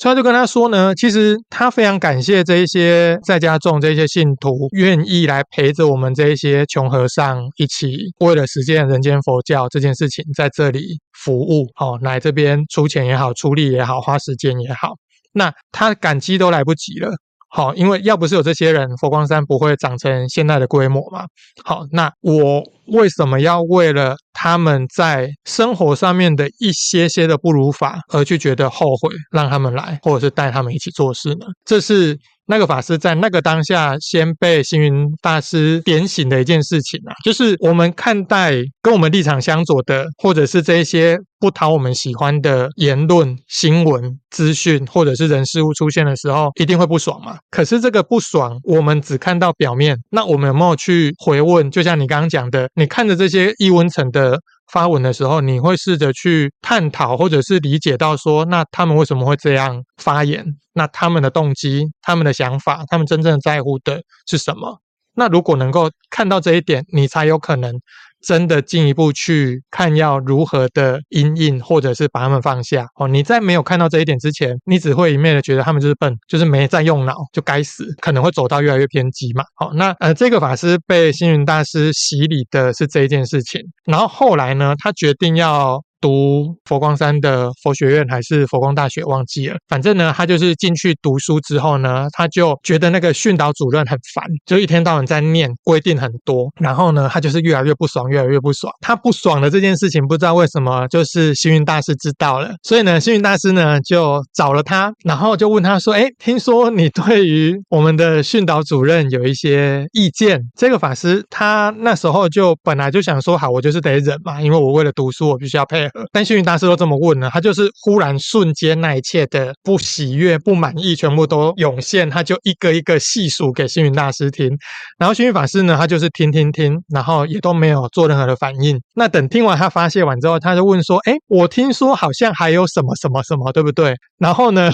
[0.02, 14.94] 所以他就跟他说呢，其实他非常感谢这一些在家众、这些信徒愿意来陪着我们这一些穷和尚一起，为了实践人间佛教这件事情，在这里服务，哦，来这边出钱也好，出力也好，花时间也好，
[15.34, 17.12] 那他感激都来不及了。
[17.50, 21.26] 好，因为要不是有这些人，佛光山不会长成现在的规模嘛。
[21.64, 31.46] 好，那我为什么要为了他们在生活上面的一些些的不如法而去觉得后悔，让他们来，或者是带他们一起做事呢？
[31.66, 32.18] 这是。
[32.50, 47.38] 那个法师在那个当下，先被星云大师点醒的一件事情啊，就是我们看待跟我们立场相左的，或者是这一些不讨我们喜欢的言论、新闻、资讯，或者是人事物出现的时候，一定会不爽嘛。
[47.52, 51.70] 可是这个不爽，我们只看到表面，那我们有没有去回问？
[51.70, 54.40] 就像你刚刚讲的，你看着这些异温层的。
[54.72, 60.46] 发文的时候，你会试着去探讨，或者是理解到说，那他们为什么会这样发言？
[60.74, 64.80] 那他们的动机、他们的想法、他们真正在乎的是什么？
[65.16, 67.74] 那如果能够看到这一点，你才有可能。
[68.22, 73.08] 真的进一步去看要如何的因应，或者是把他们放下哦。
[73.08, 79.44] 你在没有看到这一点之前，你只会一面的觉得他们就是笨，就是没在用脑，就该死，可能会走到越来越偏激嘛。
[79.56, 85.84] 好，那呃，这个法师被星云大师洗礼的是这一件事情，然后后来呢，他决定要。
[86.02, 98.72] 读佛光山的佛学院还是佛光大学忘记了，反正呢，他就是进去读书之后呢，他就觉得那个训导主任很烦，就一天到晚在念规定很多，然后呢，他就是越来越不爽，越来越不爽。
[98.82, 124.50] 他不爽的这件事情，不知道为什么，就是星云大师知道了，所以呢，星云大师呢就找了他，然后就问他说：“诶，听说你对于我们的训导主任有一些意见？”这个法师他那时候就本来就想说：“好，我就是得忍嘛，因为我为了读书，我必须要配合 ”但星云大师都这么问了，他就是忽然瞬间那一切的不喜悦、不满意，全部都涌现，他就一个一个细数给星云大师听。
[124.98, 128.80] 然后星云法师呢，他就是听听听，然后也都没有做任何的反应。
[128.96, 134.72] 那等听完他发泄完之后，他就问说：“哎，我听说好像还有什么什么什么，对不对？”然后呢，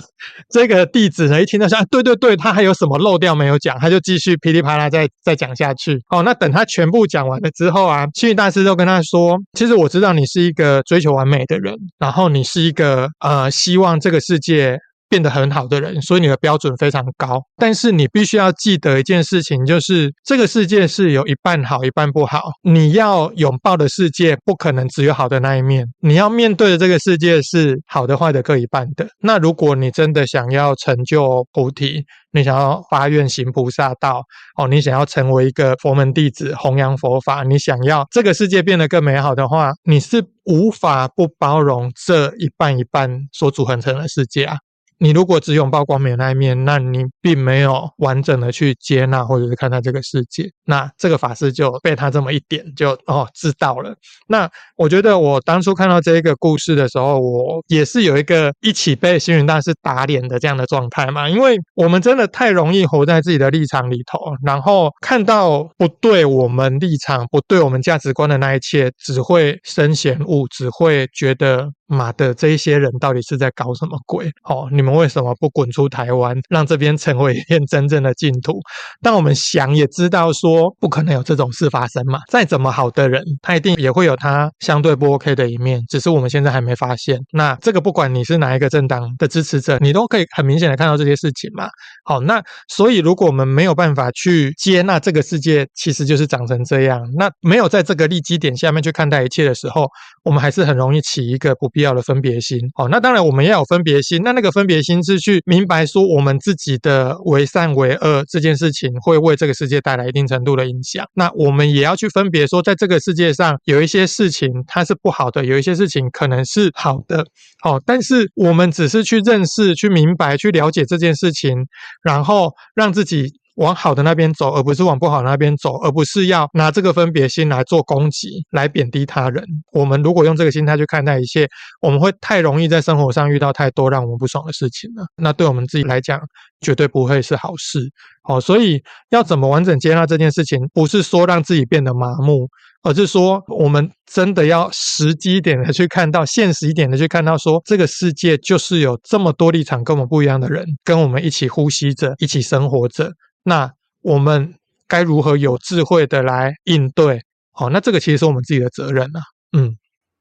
[0.50, 6.00] 这个弟子呢一听到说：“对对对，他还有什么漏掉没有讲？”他就继续噼里啪啦再再讲下去。
[6.10, 17.42] 哦，那等他全部讲完了之后啊，星云大师就跟他说：“其实我知道你是一个追求求完美的人，然后你是一个呃，希望这个世界变得很好的人，所以你的标准非常高。
[17.58, 22.52] 但是你必须要记得一件事情，就是这个世界是有一半好，一半不好。
[22.64, 29.08] 你要拥抱的世界不可能只有好的那一面，你要面对的这个世界是好的坏的各一半的。
[29.22, 34.22] 那如果你真的想要成就菩提，你想要发愿行菩萨道，
[34.58, 44.58] 哦，你想要成为一个佛门弟子，弘扬佛法，你想要这个世界变得更美好的话，你是无法不包容这一半一半所组合成的世界啊。
[44.98, 50.50] 你如果只拥抱光明那一面，那你并没有完整的去接纳或者是看待这个世界。
[50.66, 53.94] 那这个法师就被他这么一点就哦知道了。
[54.28, 71.70] 那我觉得我当初看到这一个故事的时候，我也是有一个一起被星云大师打脸的这样的状态嘛，因为我们真的太容易活在自己的立场里头，然后看到不对我们立场、不对我们价值观的那一切，只会生嫌恶，只会觉得。
[71.88, 74.26] 妈的，这一些人到底是在搞什么鬼？
[74.46, 78.60] 哦，你们为什么不滚出台湾，让这边成为一片真正的净土？
[79.04, 82.20] 但我们想也知道，说不可能有这种事发生嘛。
[82.32, 87.20] 再怎么好的人，他一定也会有他相对不 OK 的一面，只是我们现在还没发现。
[87.34, 91.68] 那这个不管你是哪一个政党的支持者，你都可以很明显的看到这些事情嘛。
[92.06, 99.86] 好，那所以如果我们没有办法去接纳这个世界其实就是长成这样，那没有在这个立基点下面去看待一切的时候，
[100.24, 101.70] 我们还是很容易起一个不。
[101.76, 104.22] 必要的分别心，好，那当然我们要有分别心。
[104.24, 111.06] 那那个分别心智去明白说，我们自己的为善为恶这件事情会为这个世界带来一定程度的影响。
[111.14, 117.26] 那我们也要去分别说，在这个世界上有一些事情它是不好的，有一些事情可能是好的。
[117.62, 121.56] 好，但是我们只是去认识、去明白、去了解这件事情，
[122.04, 123.34] 然后让自己。
[123.56, 129.44] 往好的那边走，而不是往不好的那边走，而不是要拿这个分别心来做攻击，来贬低他人。
[129.72, 131.48] 我们如果用这个心态去看待一切，
[131.82, 135.06] 我们会太容易在生活上遇到太多让我们不爽的事情了。
[135.16, 136.20] 那对我们自己来讲，
[136.62, 137.80] 绝对不会是好事。
[138.24, 142.48] 好，所以要怎么完整接纳这件事情，不是说让自己变得麻木，
[142.82, 153.12] 而是说我们真的要实际一点的去看到，现实一点的去看到，说这个世界就是有这么多立场跟我们不一样的人，跟我们一起呼吸着，一起生活着。
[153.46, 153.72] 那
[154.02, 154.56] 我们
[154.88, 157.22] 该如何有智慧的来应对？
[157.52, 159.22] 好，那这个其实是我们自己的责任啊。
[159.58, 159.78] 嗯。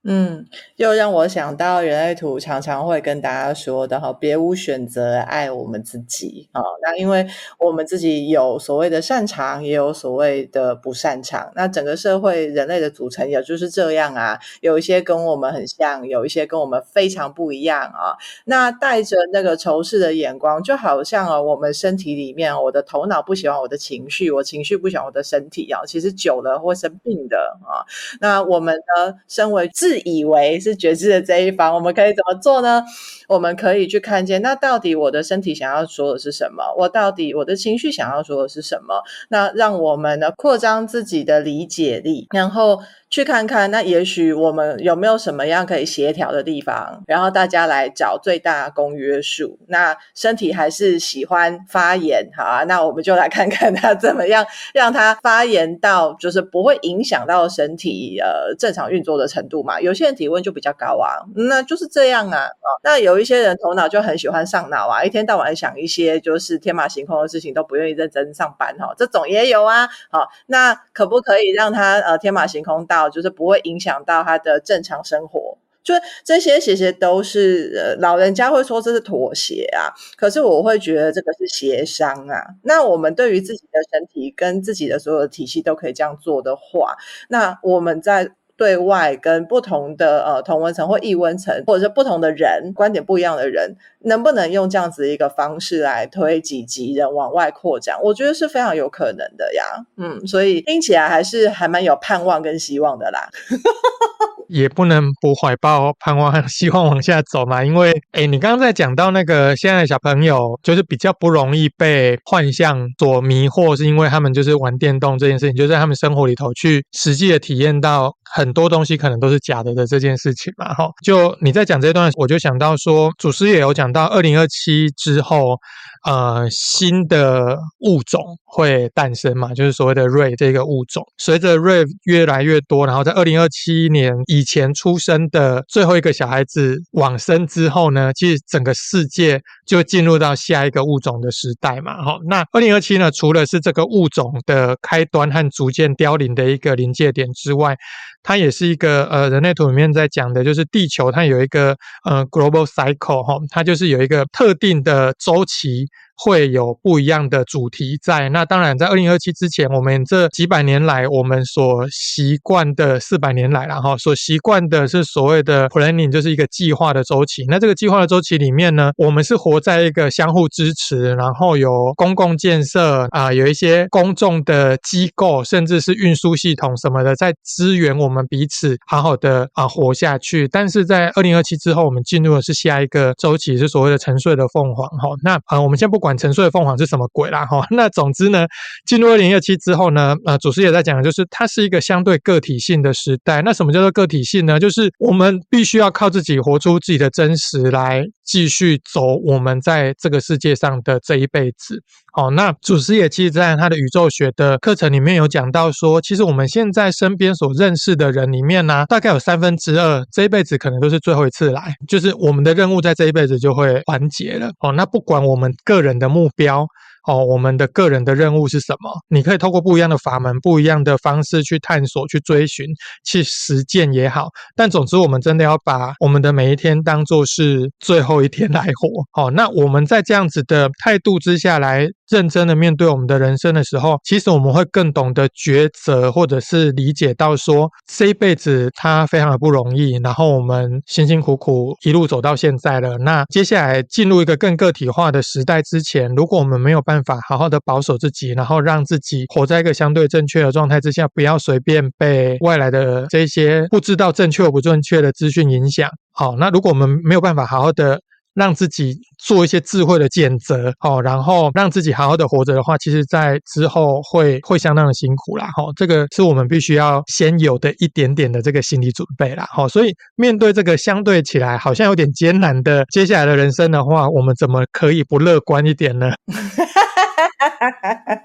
[0.07, 0.45] 嗯，
[0.77, 6.61] 又让我想到人类图常常会跟大家说的哈，别无选择，爱我们自己啊。
[6.83, 7.27] 那因为
[7.59, 11.51] 我们自己有所谓的擅长，也有所谓的不擅长。
[11.55, 18.13] 那整个社会人类的组成也就是这样啊，有一些跟我们很像，有一些跟我们非常不一样啊。
[18.45, 27.81] 那带着那个仇视的眼光，就好像啊，我们身体里面，我的头脑不喜欢我的情绪，我情绪不喜欢我的身体啊，其实久了会生病的啊。
[28.21, 32.85] 那我们呢，身为自以为是觉知的这一方，我们可以怎么做呢？
[33.29, 36.63] 我们可以去看见，那到底我的身体想要说的是什么？
[36.77, 39.03] 我到底我的情绪想要说的是什么？
[39.29, 42.81] 那让我们呢，扩张自己的理解力，然后。
[43.15, 49.57] 去看看，那也许我们有没有什么样可以协调的地方，然后大家来找最大公约数。
[49.69, 59.81] 那身体还是喜欢发炎，好啊，那我们就来看看他怎么样让他发炎到就是不会影响到身体呃正常运作的程度嘛。
[59.81, 62.47] 有些人体温就比较高啊，那就是这样啊。
[62.47, 69.89] 哦那有一些人头脑就很喜欢上脑啊，一天到晚想一些就是天马行空的事情，都不愿意认真上班哈，这种也有啊。
[70.11, 73.04] 好，那可不可以让他呃天马行空到？
[73.09, 75.95] 就是不会影响到他的正常生活，就
[76.25, 82.43] 这些其实都是呃老人家会说这是妥协啊，可是我会觉得这个是协商啊。
[82.63, 86.97] 那我们对于自己的身体跟自己的所有的体系都可以这样做的话，
[87.29, 88.33] 那我们在。
[88.57, 97.99] 对外跟不同的呃同温层或异温层，或者是不同的人观点不一样的人，能不能用这样子一个方式来推己及人往外扩展？
[98.03, 99.65] 我觉得是非常有可能的呀。
[99.97, 103.29] 嗯，所以听起来还是还蛮有盼望跟希望的啦。
[104.55, 107.65] 也不能不怀抱盼望， 希望往下走嘛。
[107.65, 120.73] 因为，诶你刚刚在讲到那个现在的小朋友，就是比较不容易被幻象所迷惑，是因为他们就是玩电动这件事情，就在他们生活里头去实际的体验到很多东西可能都是假的的这件事情嘛。
[120.73, 125.57] 哈，就你在讲这段，我就想到说，祖师也有讲到二零二七之后。
[126.05, 129.55] 呃，新的物种会诞生嘛？
[129.55, 142.03] 就是所谓的 Ray 这个物种，随着 Ray 越来越多，然后在二零二七年以前出生的最后一个小孩子往生之后呢，其实整个世界就进入到下一个物种的时代嘛。
[142.05, 147.75] 好，那二零二七呢，除了是这个物种的开端和逐渐凋零的一个临界点之外，
[148.23, 151.75] 它也是一个呃，人类图里面在讲的，就是地球它有一个
[152.05, 155.87] 呃 global cycle 哈，它就是有一个特定的周期。
[156.17, 158.29] 会有不一样的主题在。
[158.29, 167.45] 那当然，在二零二七之前，我们这几百年来，我们所习惯的四百年来，然后所习惯的是所谓的 planning，就是一个计划的周期。
[167.49, 180.47] 那这个计划的周期里面呢，我们是活在一个相互支持，然后有公共建设啊，有一些公众的机构，甚至是运输系统什么的，在支援我们彼此好好的啊活下去。
[180.47, 184.87] 但是在二零二七之后，我们进入的是下一个周期，是所谓的沉睡的凤凰。
[184.91, 186.04] 哈，那啊，我们先不。
[186.05, 188.45] 管沉睡的凤凰是什么鬼啦哈，那总之呢，
[188.85, 193.41] 进入二零二七之后呢，呃，祖师也在讲就是它是一个相对个体性的时代。
[193.41, 194.61] 那什么叫做个体性呢？
[194.61, 201.83] 就是我们必须要靠自己活出自己的真实来，继续走我们在这个世界上的这一辈子。
[202.13, 214.51] 好，那祖师爷其实在他的宇宙学的课程里面有讲到说，其实我们现在身边所认识的人里面呢、大概有三分之二这一辈子可能都是最后一次来，就是我们的任务在这一辈子就会完结了。
[214.61, 216.67] 哦，那不管我们个人的目标。
[217.07, 218.91] 哦，我们的个人的任务是什么？
[219.11, 222.67] 你可以透过不一样的法门、不一样的方式去探索、去追寻、
[223.05, 224.29] 去实践也好。
[224.57, 229.05] 但总之，我们真的要把我们的每一天当做是最后一天来活。
[229.13, 239.99] 好，那我们在这样子的态度之下来认真的面对我们的人生的时候，其实我们会更懂得抉择，或者是理解到说，这一辈子它非常的不容易。
[240.03, 242.99] 然后我们辛辛苦苦一路走到现在了。
[242.99, 255.89] 那接下来进入一个更个体化的时代之前，如果我们没有办法好好的保守自己，然后让自己活在一个相对正确的状态之下，不要随便被外来的这些不知道正确不正确的资讯影响。
[256.17, 258.01] 好，那如果我们没有办法好好的
[258.35, 276.13] 让自己做一些智慧的选择，哦，然后让自己好好的活着的话，其实在之后会会相当的辛苦啦，哈，这个是我们必须要先有的一点点的这个心理准备啦，哈，所以面对这个相对起来好像有点艰难的接下来的人生的话，我们怎么可以不乐观一点呢？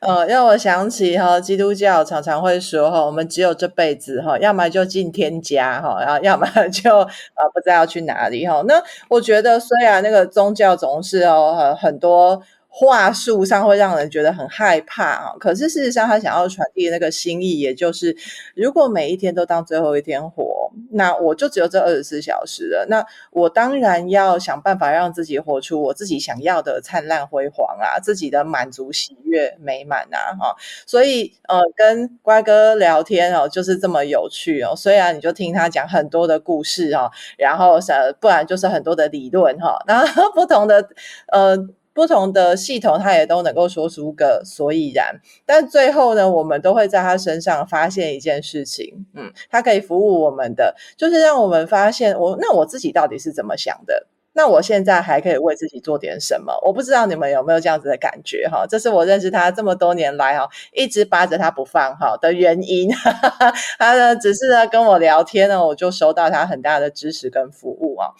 [0.00, 7.06] 呃，让我想起哈，基督教常常会说哈，我们只有这辈子哈，要么就进天家哈，然后要么 就呃
[7.52, 8.62] 不知道去哪里哈。
[8.66, 12.42] 那我觉得虽然那个宗教总是哦很多。
[12.72, 18.16] 话术上会让人觉得很害怕啊，可是事实上他想要传递那个心意，也就是
[18.54, 22.86] 如果每一天都当最后一天活，那我就只有这二十四小时了。
[22.88, 30.56] 那我当然要想办法让自己活出我自己想要的灿烂辉煌啊，自己的满足、喜悦、美满啊，哈。
[30.86, 34.74] 所以呃，跟乖哥聊天哦，就是这么有趣哦。
[34.76, 40.88] 虽然你就听他讲很多的故事哈，然后呃，不然就是很多的理论哈，然后不同的
[41.32, 41.58] 呃。
[42.00, 45.20] 不同的系统，他也都能够说出个所以然。
[45.44, 54.06] 但最后呢，我们都会在他身上发现一件事情，嗯，他可以服务我们的，就是让我们发现我那我自己到底是怎么想的？
[54.32, 56.58] 那我现在还可以为自己做点什么？
[56.64, 58.64] 我不知道你们有没有这样子的感觉哈？
[58.66, 62.88] 这是我认识他这么多年来哈，一直扒着他不放哈的原因。
[63.76, 68.14] 他呢，只是呢跟我聊天呢，我就收到他很大的支持跟服务啊。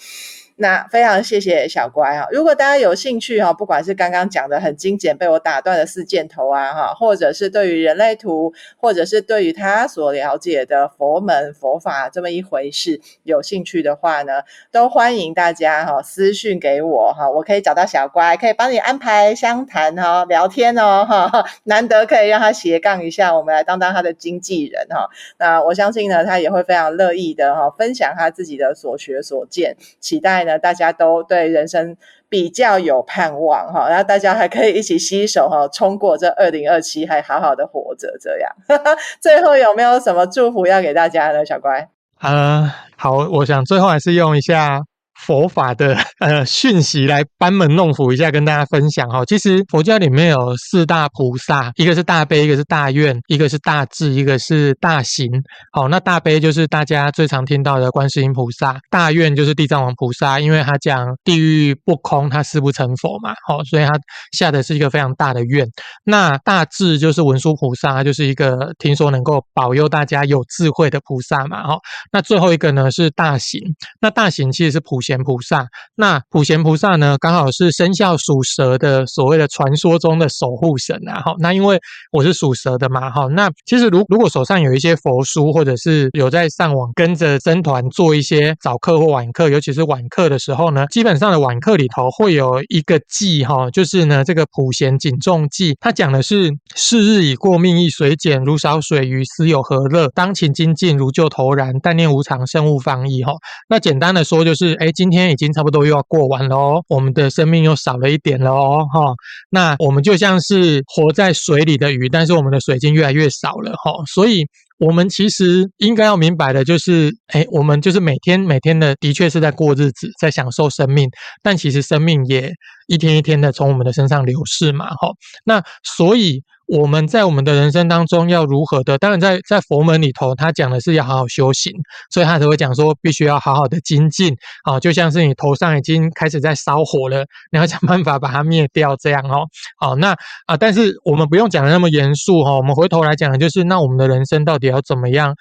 [0.63, 25.09] 那非常谢谢小乖哈，如果大家有兴趣哈，不管是刚刚讲的很精简被我打断的四箭头啊哈，或者是对于人类图，或者是对于他所了解的佛门佛法这么一回事有兴趣的话呢，都欢迎大家哈私讯给我哈，我可以找到小乖，可以帮你安排相谈哈聊天哦哈，难得可以让他斜杠一下，我们来当当他的经纪人哈。
[25.39, 30.50] 那我相信呢，他也会非常乐意的哈分享他自己的所学所见，期待呢。
[30.59, 31.97] 大家都对人生
[32.29, 38.17] 比较有盼望哈，然后大家还可以一起携手哈，冲过这二零二七，还好好的活着。
[38.21, 38.51] 这样，
[39.21, 41.45] 最后有没有什么祝福要给大家呢？
[41.45, 41.89] 小乖，
[42.21, 44.83] 呃，好，我想最后还是用一下。
[45.27, 49.25] 佛法的呃讯息来班门弄斧一下，跟大家分享哈。
[49.27, 55.29] 其实佛教里面有四大菩萨，一个是大悲，一个是大愿，一个是大智，一个是大行。
[55.73, 63.35] 好，那大悲就是大家最常听到的观世音菩萨，大愿就是地藏王菩萨，因为他讲地狱不空，他誓不成佛嘛。
[63.47, 63.93] 好，所以他
[64.33, 65.67] 下的是一个非常大的愿。
[66.05, 71.63] 那大智就是文殊菩萨，就是一个听说能够保佑大家有智慧的菩萨嘛。
[71.67, 71.79] 好，
[72.11, 73.61] 那最后一个呢是大行，
[74.01, 74.99] 那大行其实是普。
[75.10, 81.21] 贤普贤菩萨，那普贤菩萨呢，刚好是生肖属蛇的所谓的传说中的守护神啊。
[81.25, 81.81] 好，那因为
[82.13, 100.09] 我是属蛇的嘛，好，那其实如如果手上有一些佛书，或者是有在上网跟着僧团做一些早课或晚课，尤其是晚课的时候呢，基本上的晚课里头会有一个偈哈，就是呢这个普贤警众偈，它讲的是是日已过，命亦随减，如少水鱼，斯有何乐？
[100.15, 103.33] 当勤精进，如旧头然，但念无常，生勿方逸哈。
[103.69, 104.93] 那简单的说就是，哎。
[105.01, 109.15] 今天已经差不多又要过完了哦，我们的生命又少了一点了哦，哈，
[109.49, 114.45] 那我们就像是活在水里的鱼，但是我们的水晶越来越少了哈，所以
[114.79, 121.09] 我们其实应该要明白的就是，哎，我们就是每天每天的的确是在过日子，在享受生命，
[121.43, 122.53] 但其实生命也
[122.89, 125.09] 一天一天的从我们的身上流逝嘛，哈，
[125.47, 126.43] 那所以。
[126.79, 128.97] 我们在我们的人生当中要如何的？
[128.97, 131.73] 当然在，在佛门里头，他讲的是要好好修行，
[132.11, 139.49] 所以他才会讲说必须要好好的精进啊，就像是你头上已经开始在烧火了，你要想办法把它灭掉，这样哦。
[139.81, 140.15] 好，那
[140.47, 145.35] 啊，但是我们不用讲的那么严肃哈，我们回头来讲的就是，那我们的人生到底要怎么样，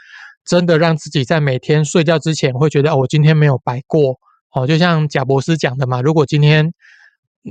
[0.43, 4.15] 真的让自己在每天睡觉之前会觉得哦，我今天没有白过
[4.55, 6.71] 哦，就像贾博士讲的嘛，如果今天。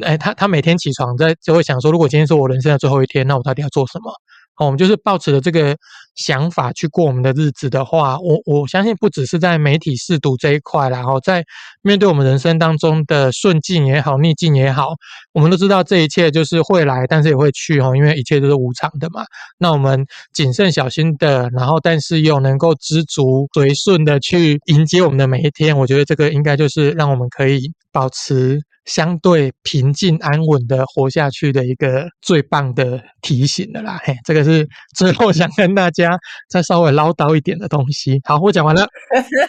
[0.03, 4.12] 哎，他他每天起床在就会想说，如果今天是我人生的最后一天，那我到底要做什么？
[4.57, 5.76] 哦，我们就是抱持着这个
[6.16, 11.45] 想法去过我们的日子的话，我我相信不只是在媒体试读这一块啦，然后在
[11.80, 14.95] 面对我们人生当中的顺境也好，逆境也好，
[15.32, 19.24] 我们都知道这一切就是会来，但是也会去哈，因为一切都是无常的嘛。
[19.59, 28.61] 那我们谨慎小心的，然后但是又能够知足随顺的去迎接我们的每一天，我觉得这个应该就是让我们可以保持。
[28.89, 34.01] 相对平静安稳的活下去的一个最棒的提醒的啦。
[34.03, 34.66] 嘿，这个是
[34.97, 36.18] 最后想跟大家
[36.49, 38.20] 再稍微唠叨一点的东西。
[38.24, 38.89] 好，我讲完了。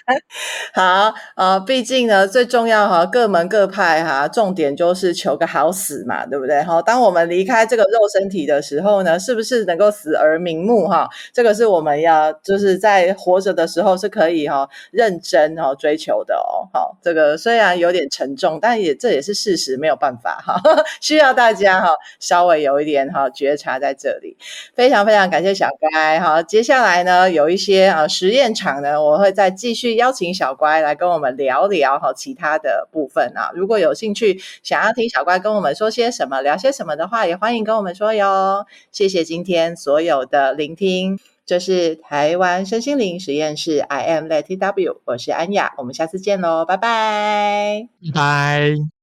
[0.75, 6.61] 好，呃，毕竟呢，最重要哈，各门各派哈，重点就是求个好死嘛，对不对？
[6.63, 11.09] 好，当我们离开这个肉身体的时候呢，是不是能够死而瞑目哈？
[11.33, 16.67] 这个是我们要就是在活着的时候是可以哈认真哈追求的哦。
[16.73, 20.59] 好，这个虽然有点沉重，但也这也是是事实，没有办法哈，
[21.01, 24.35] 需要大家哈稍微有一点哈觉察在这里。
[24.73, 33.51] 非常非常感谢小乖哈，接下来呢有一些啊实验场呢，我会再继续邀请小乖来跟我们聊聊哈其他的部分啊。
[33.53, 38.65] 如果有兴趣想要听小乖跟我们说些什么、聊些什么的话，也欢迎跟我们说哟。
[38.91, 48.98] 谢谢今天所有的聆听，这是台湾身心灵实验室，I am Letty W，我是安雅，我们下次见喽，拜拜，拜。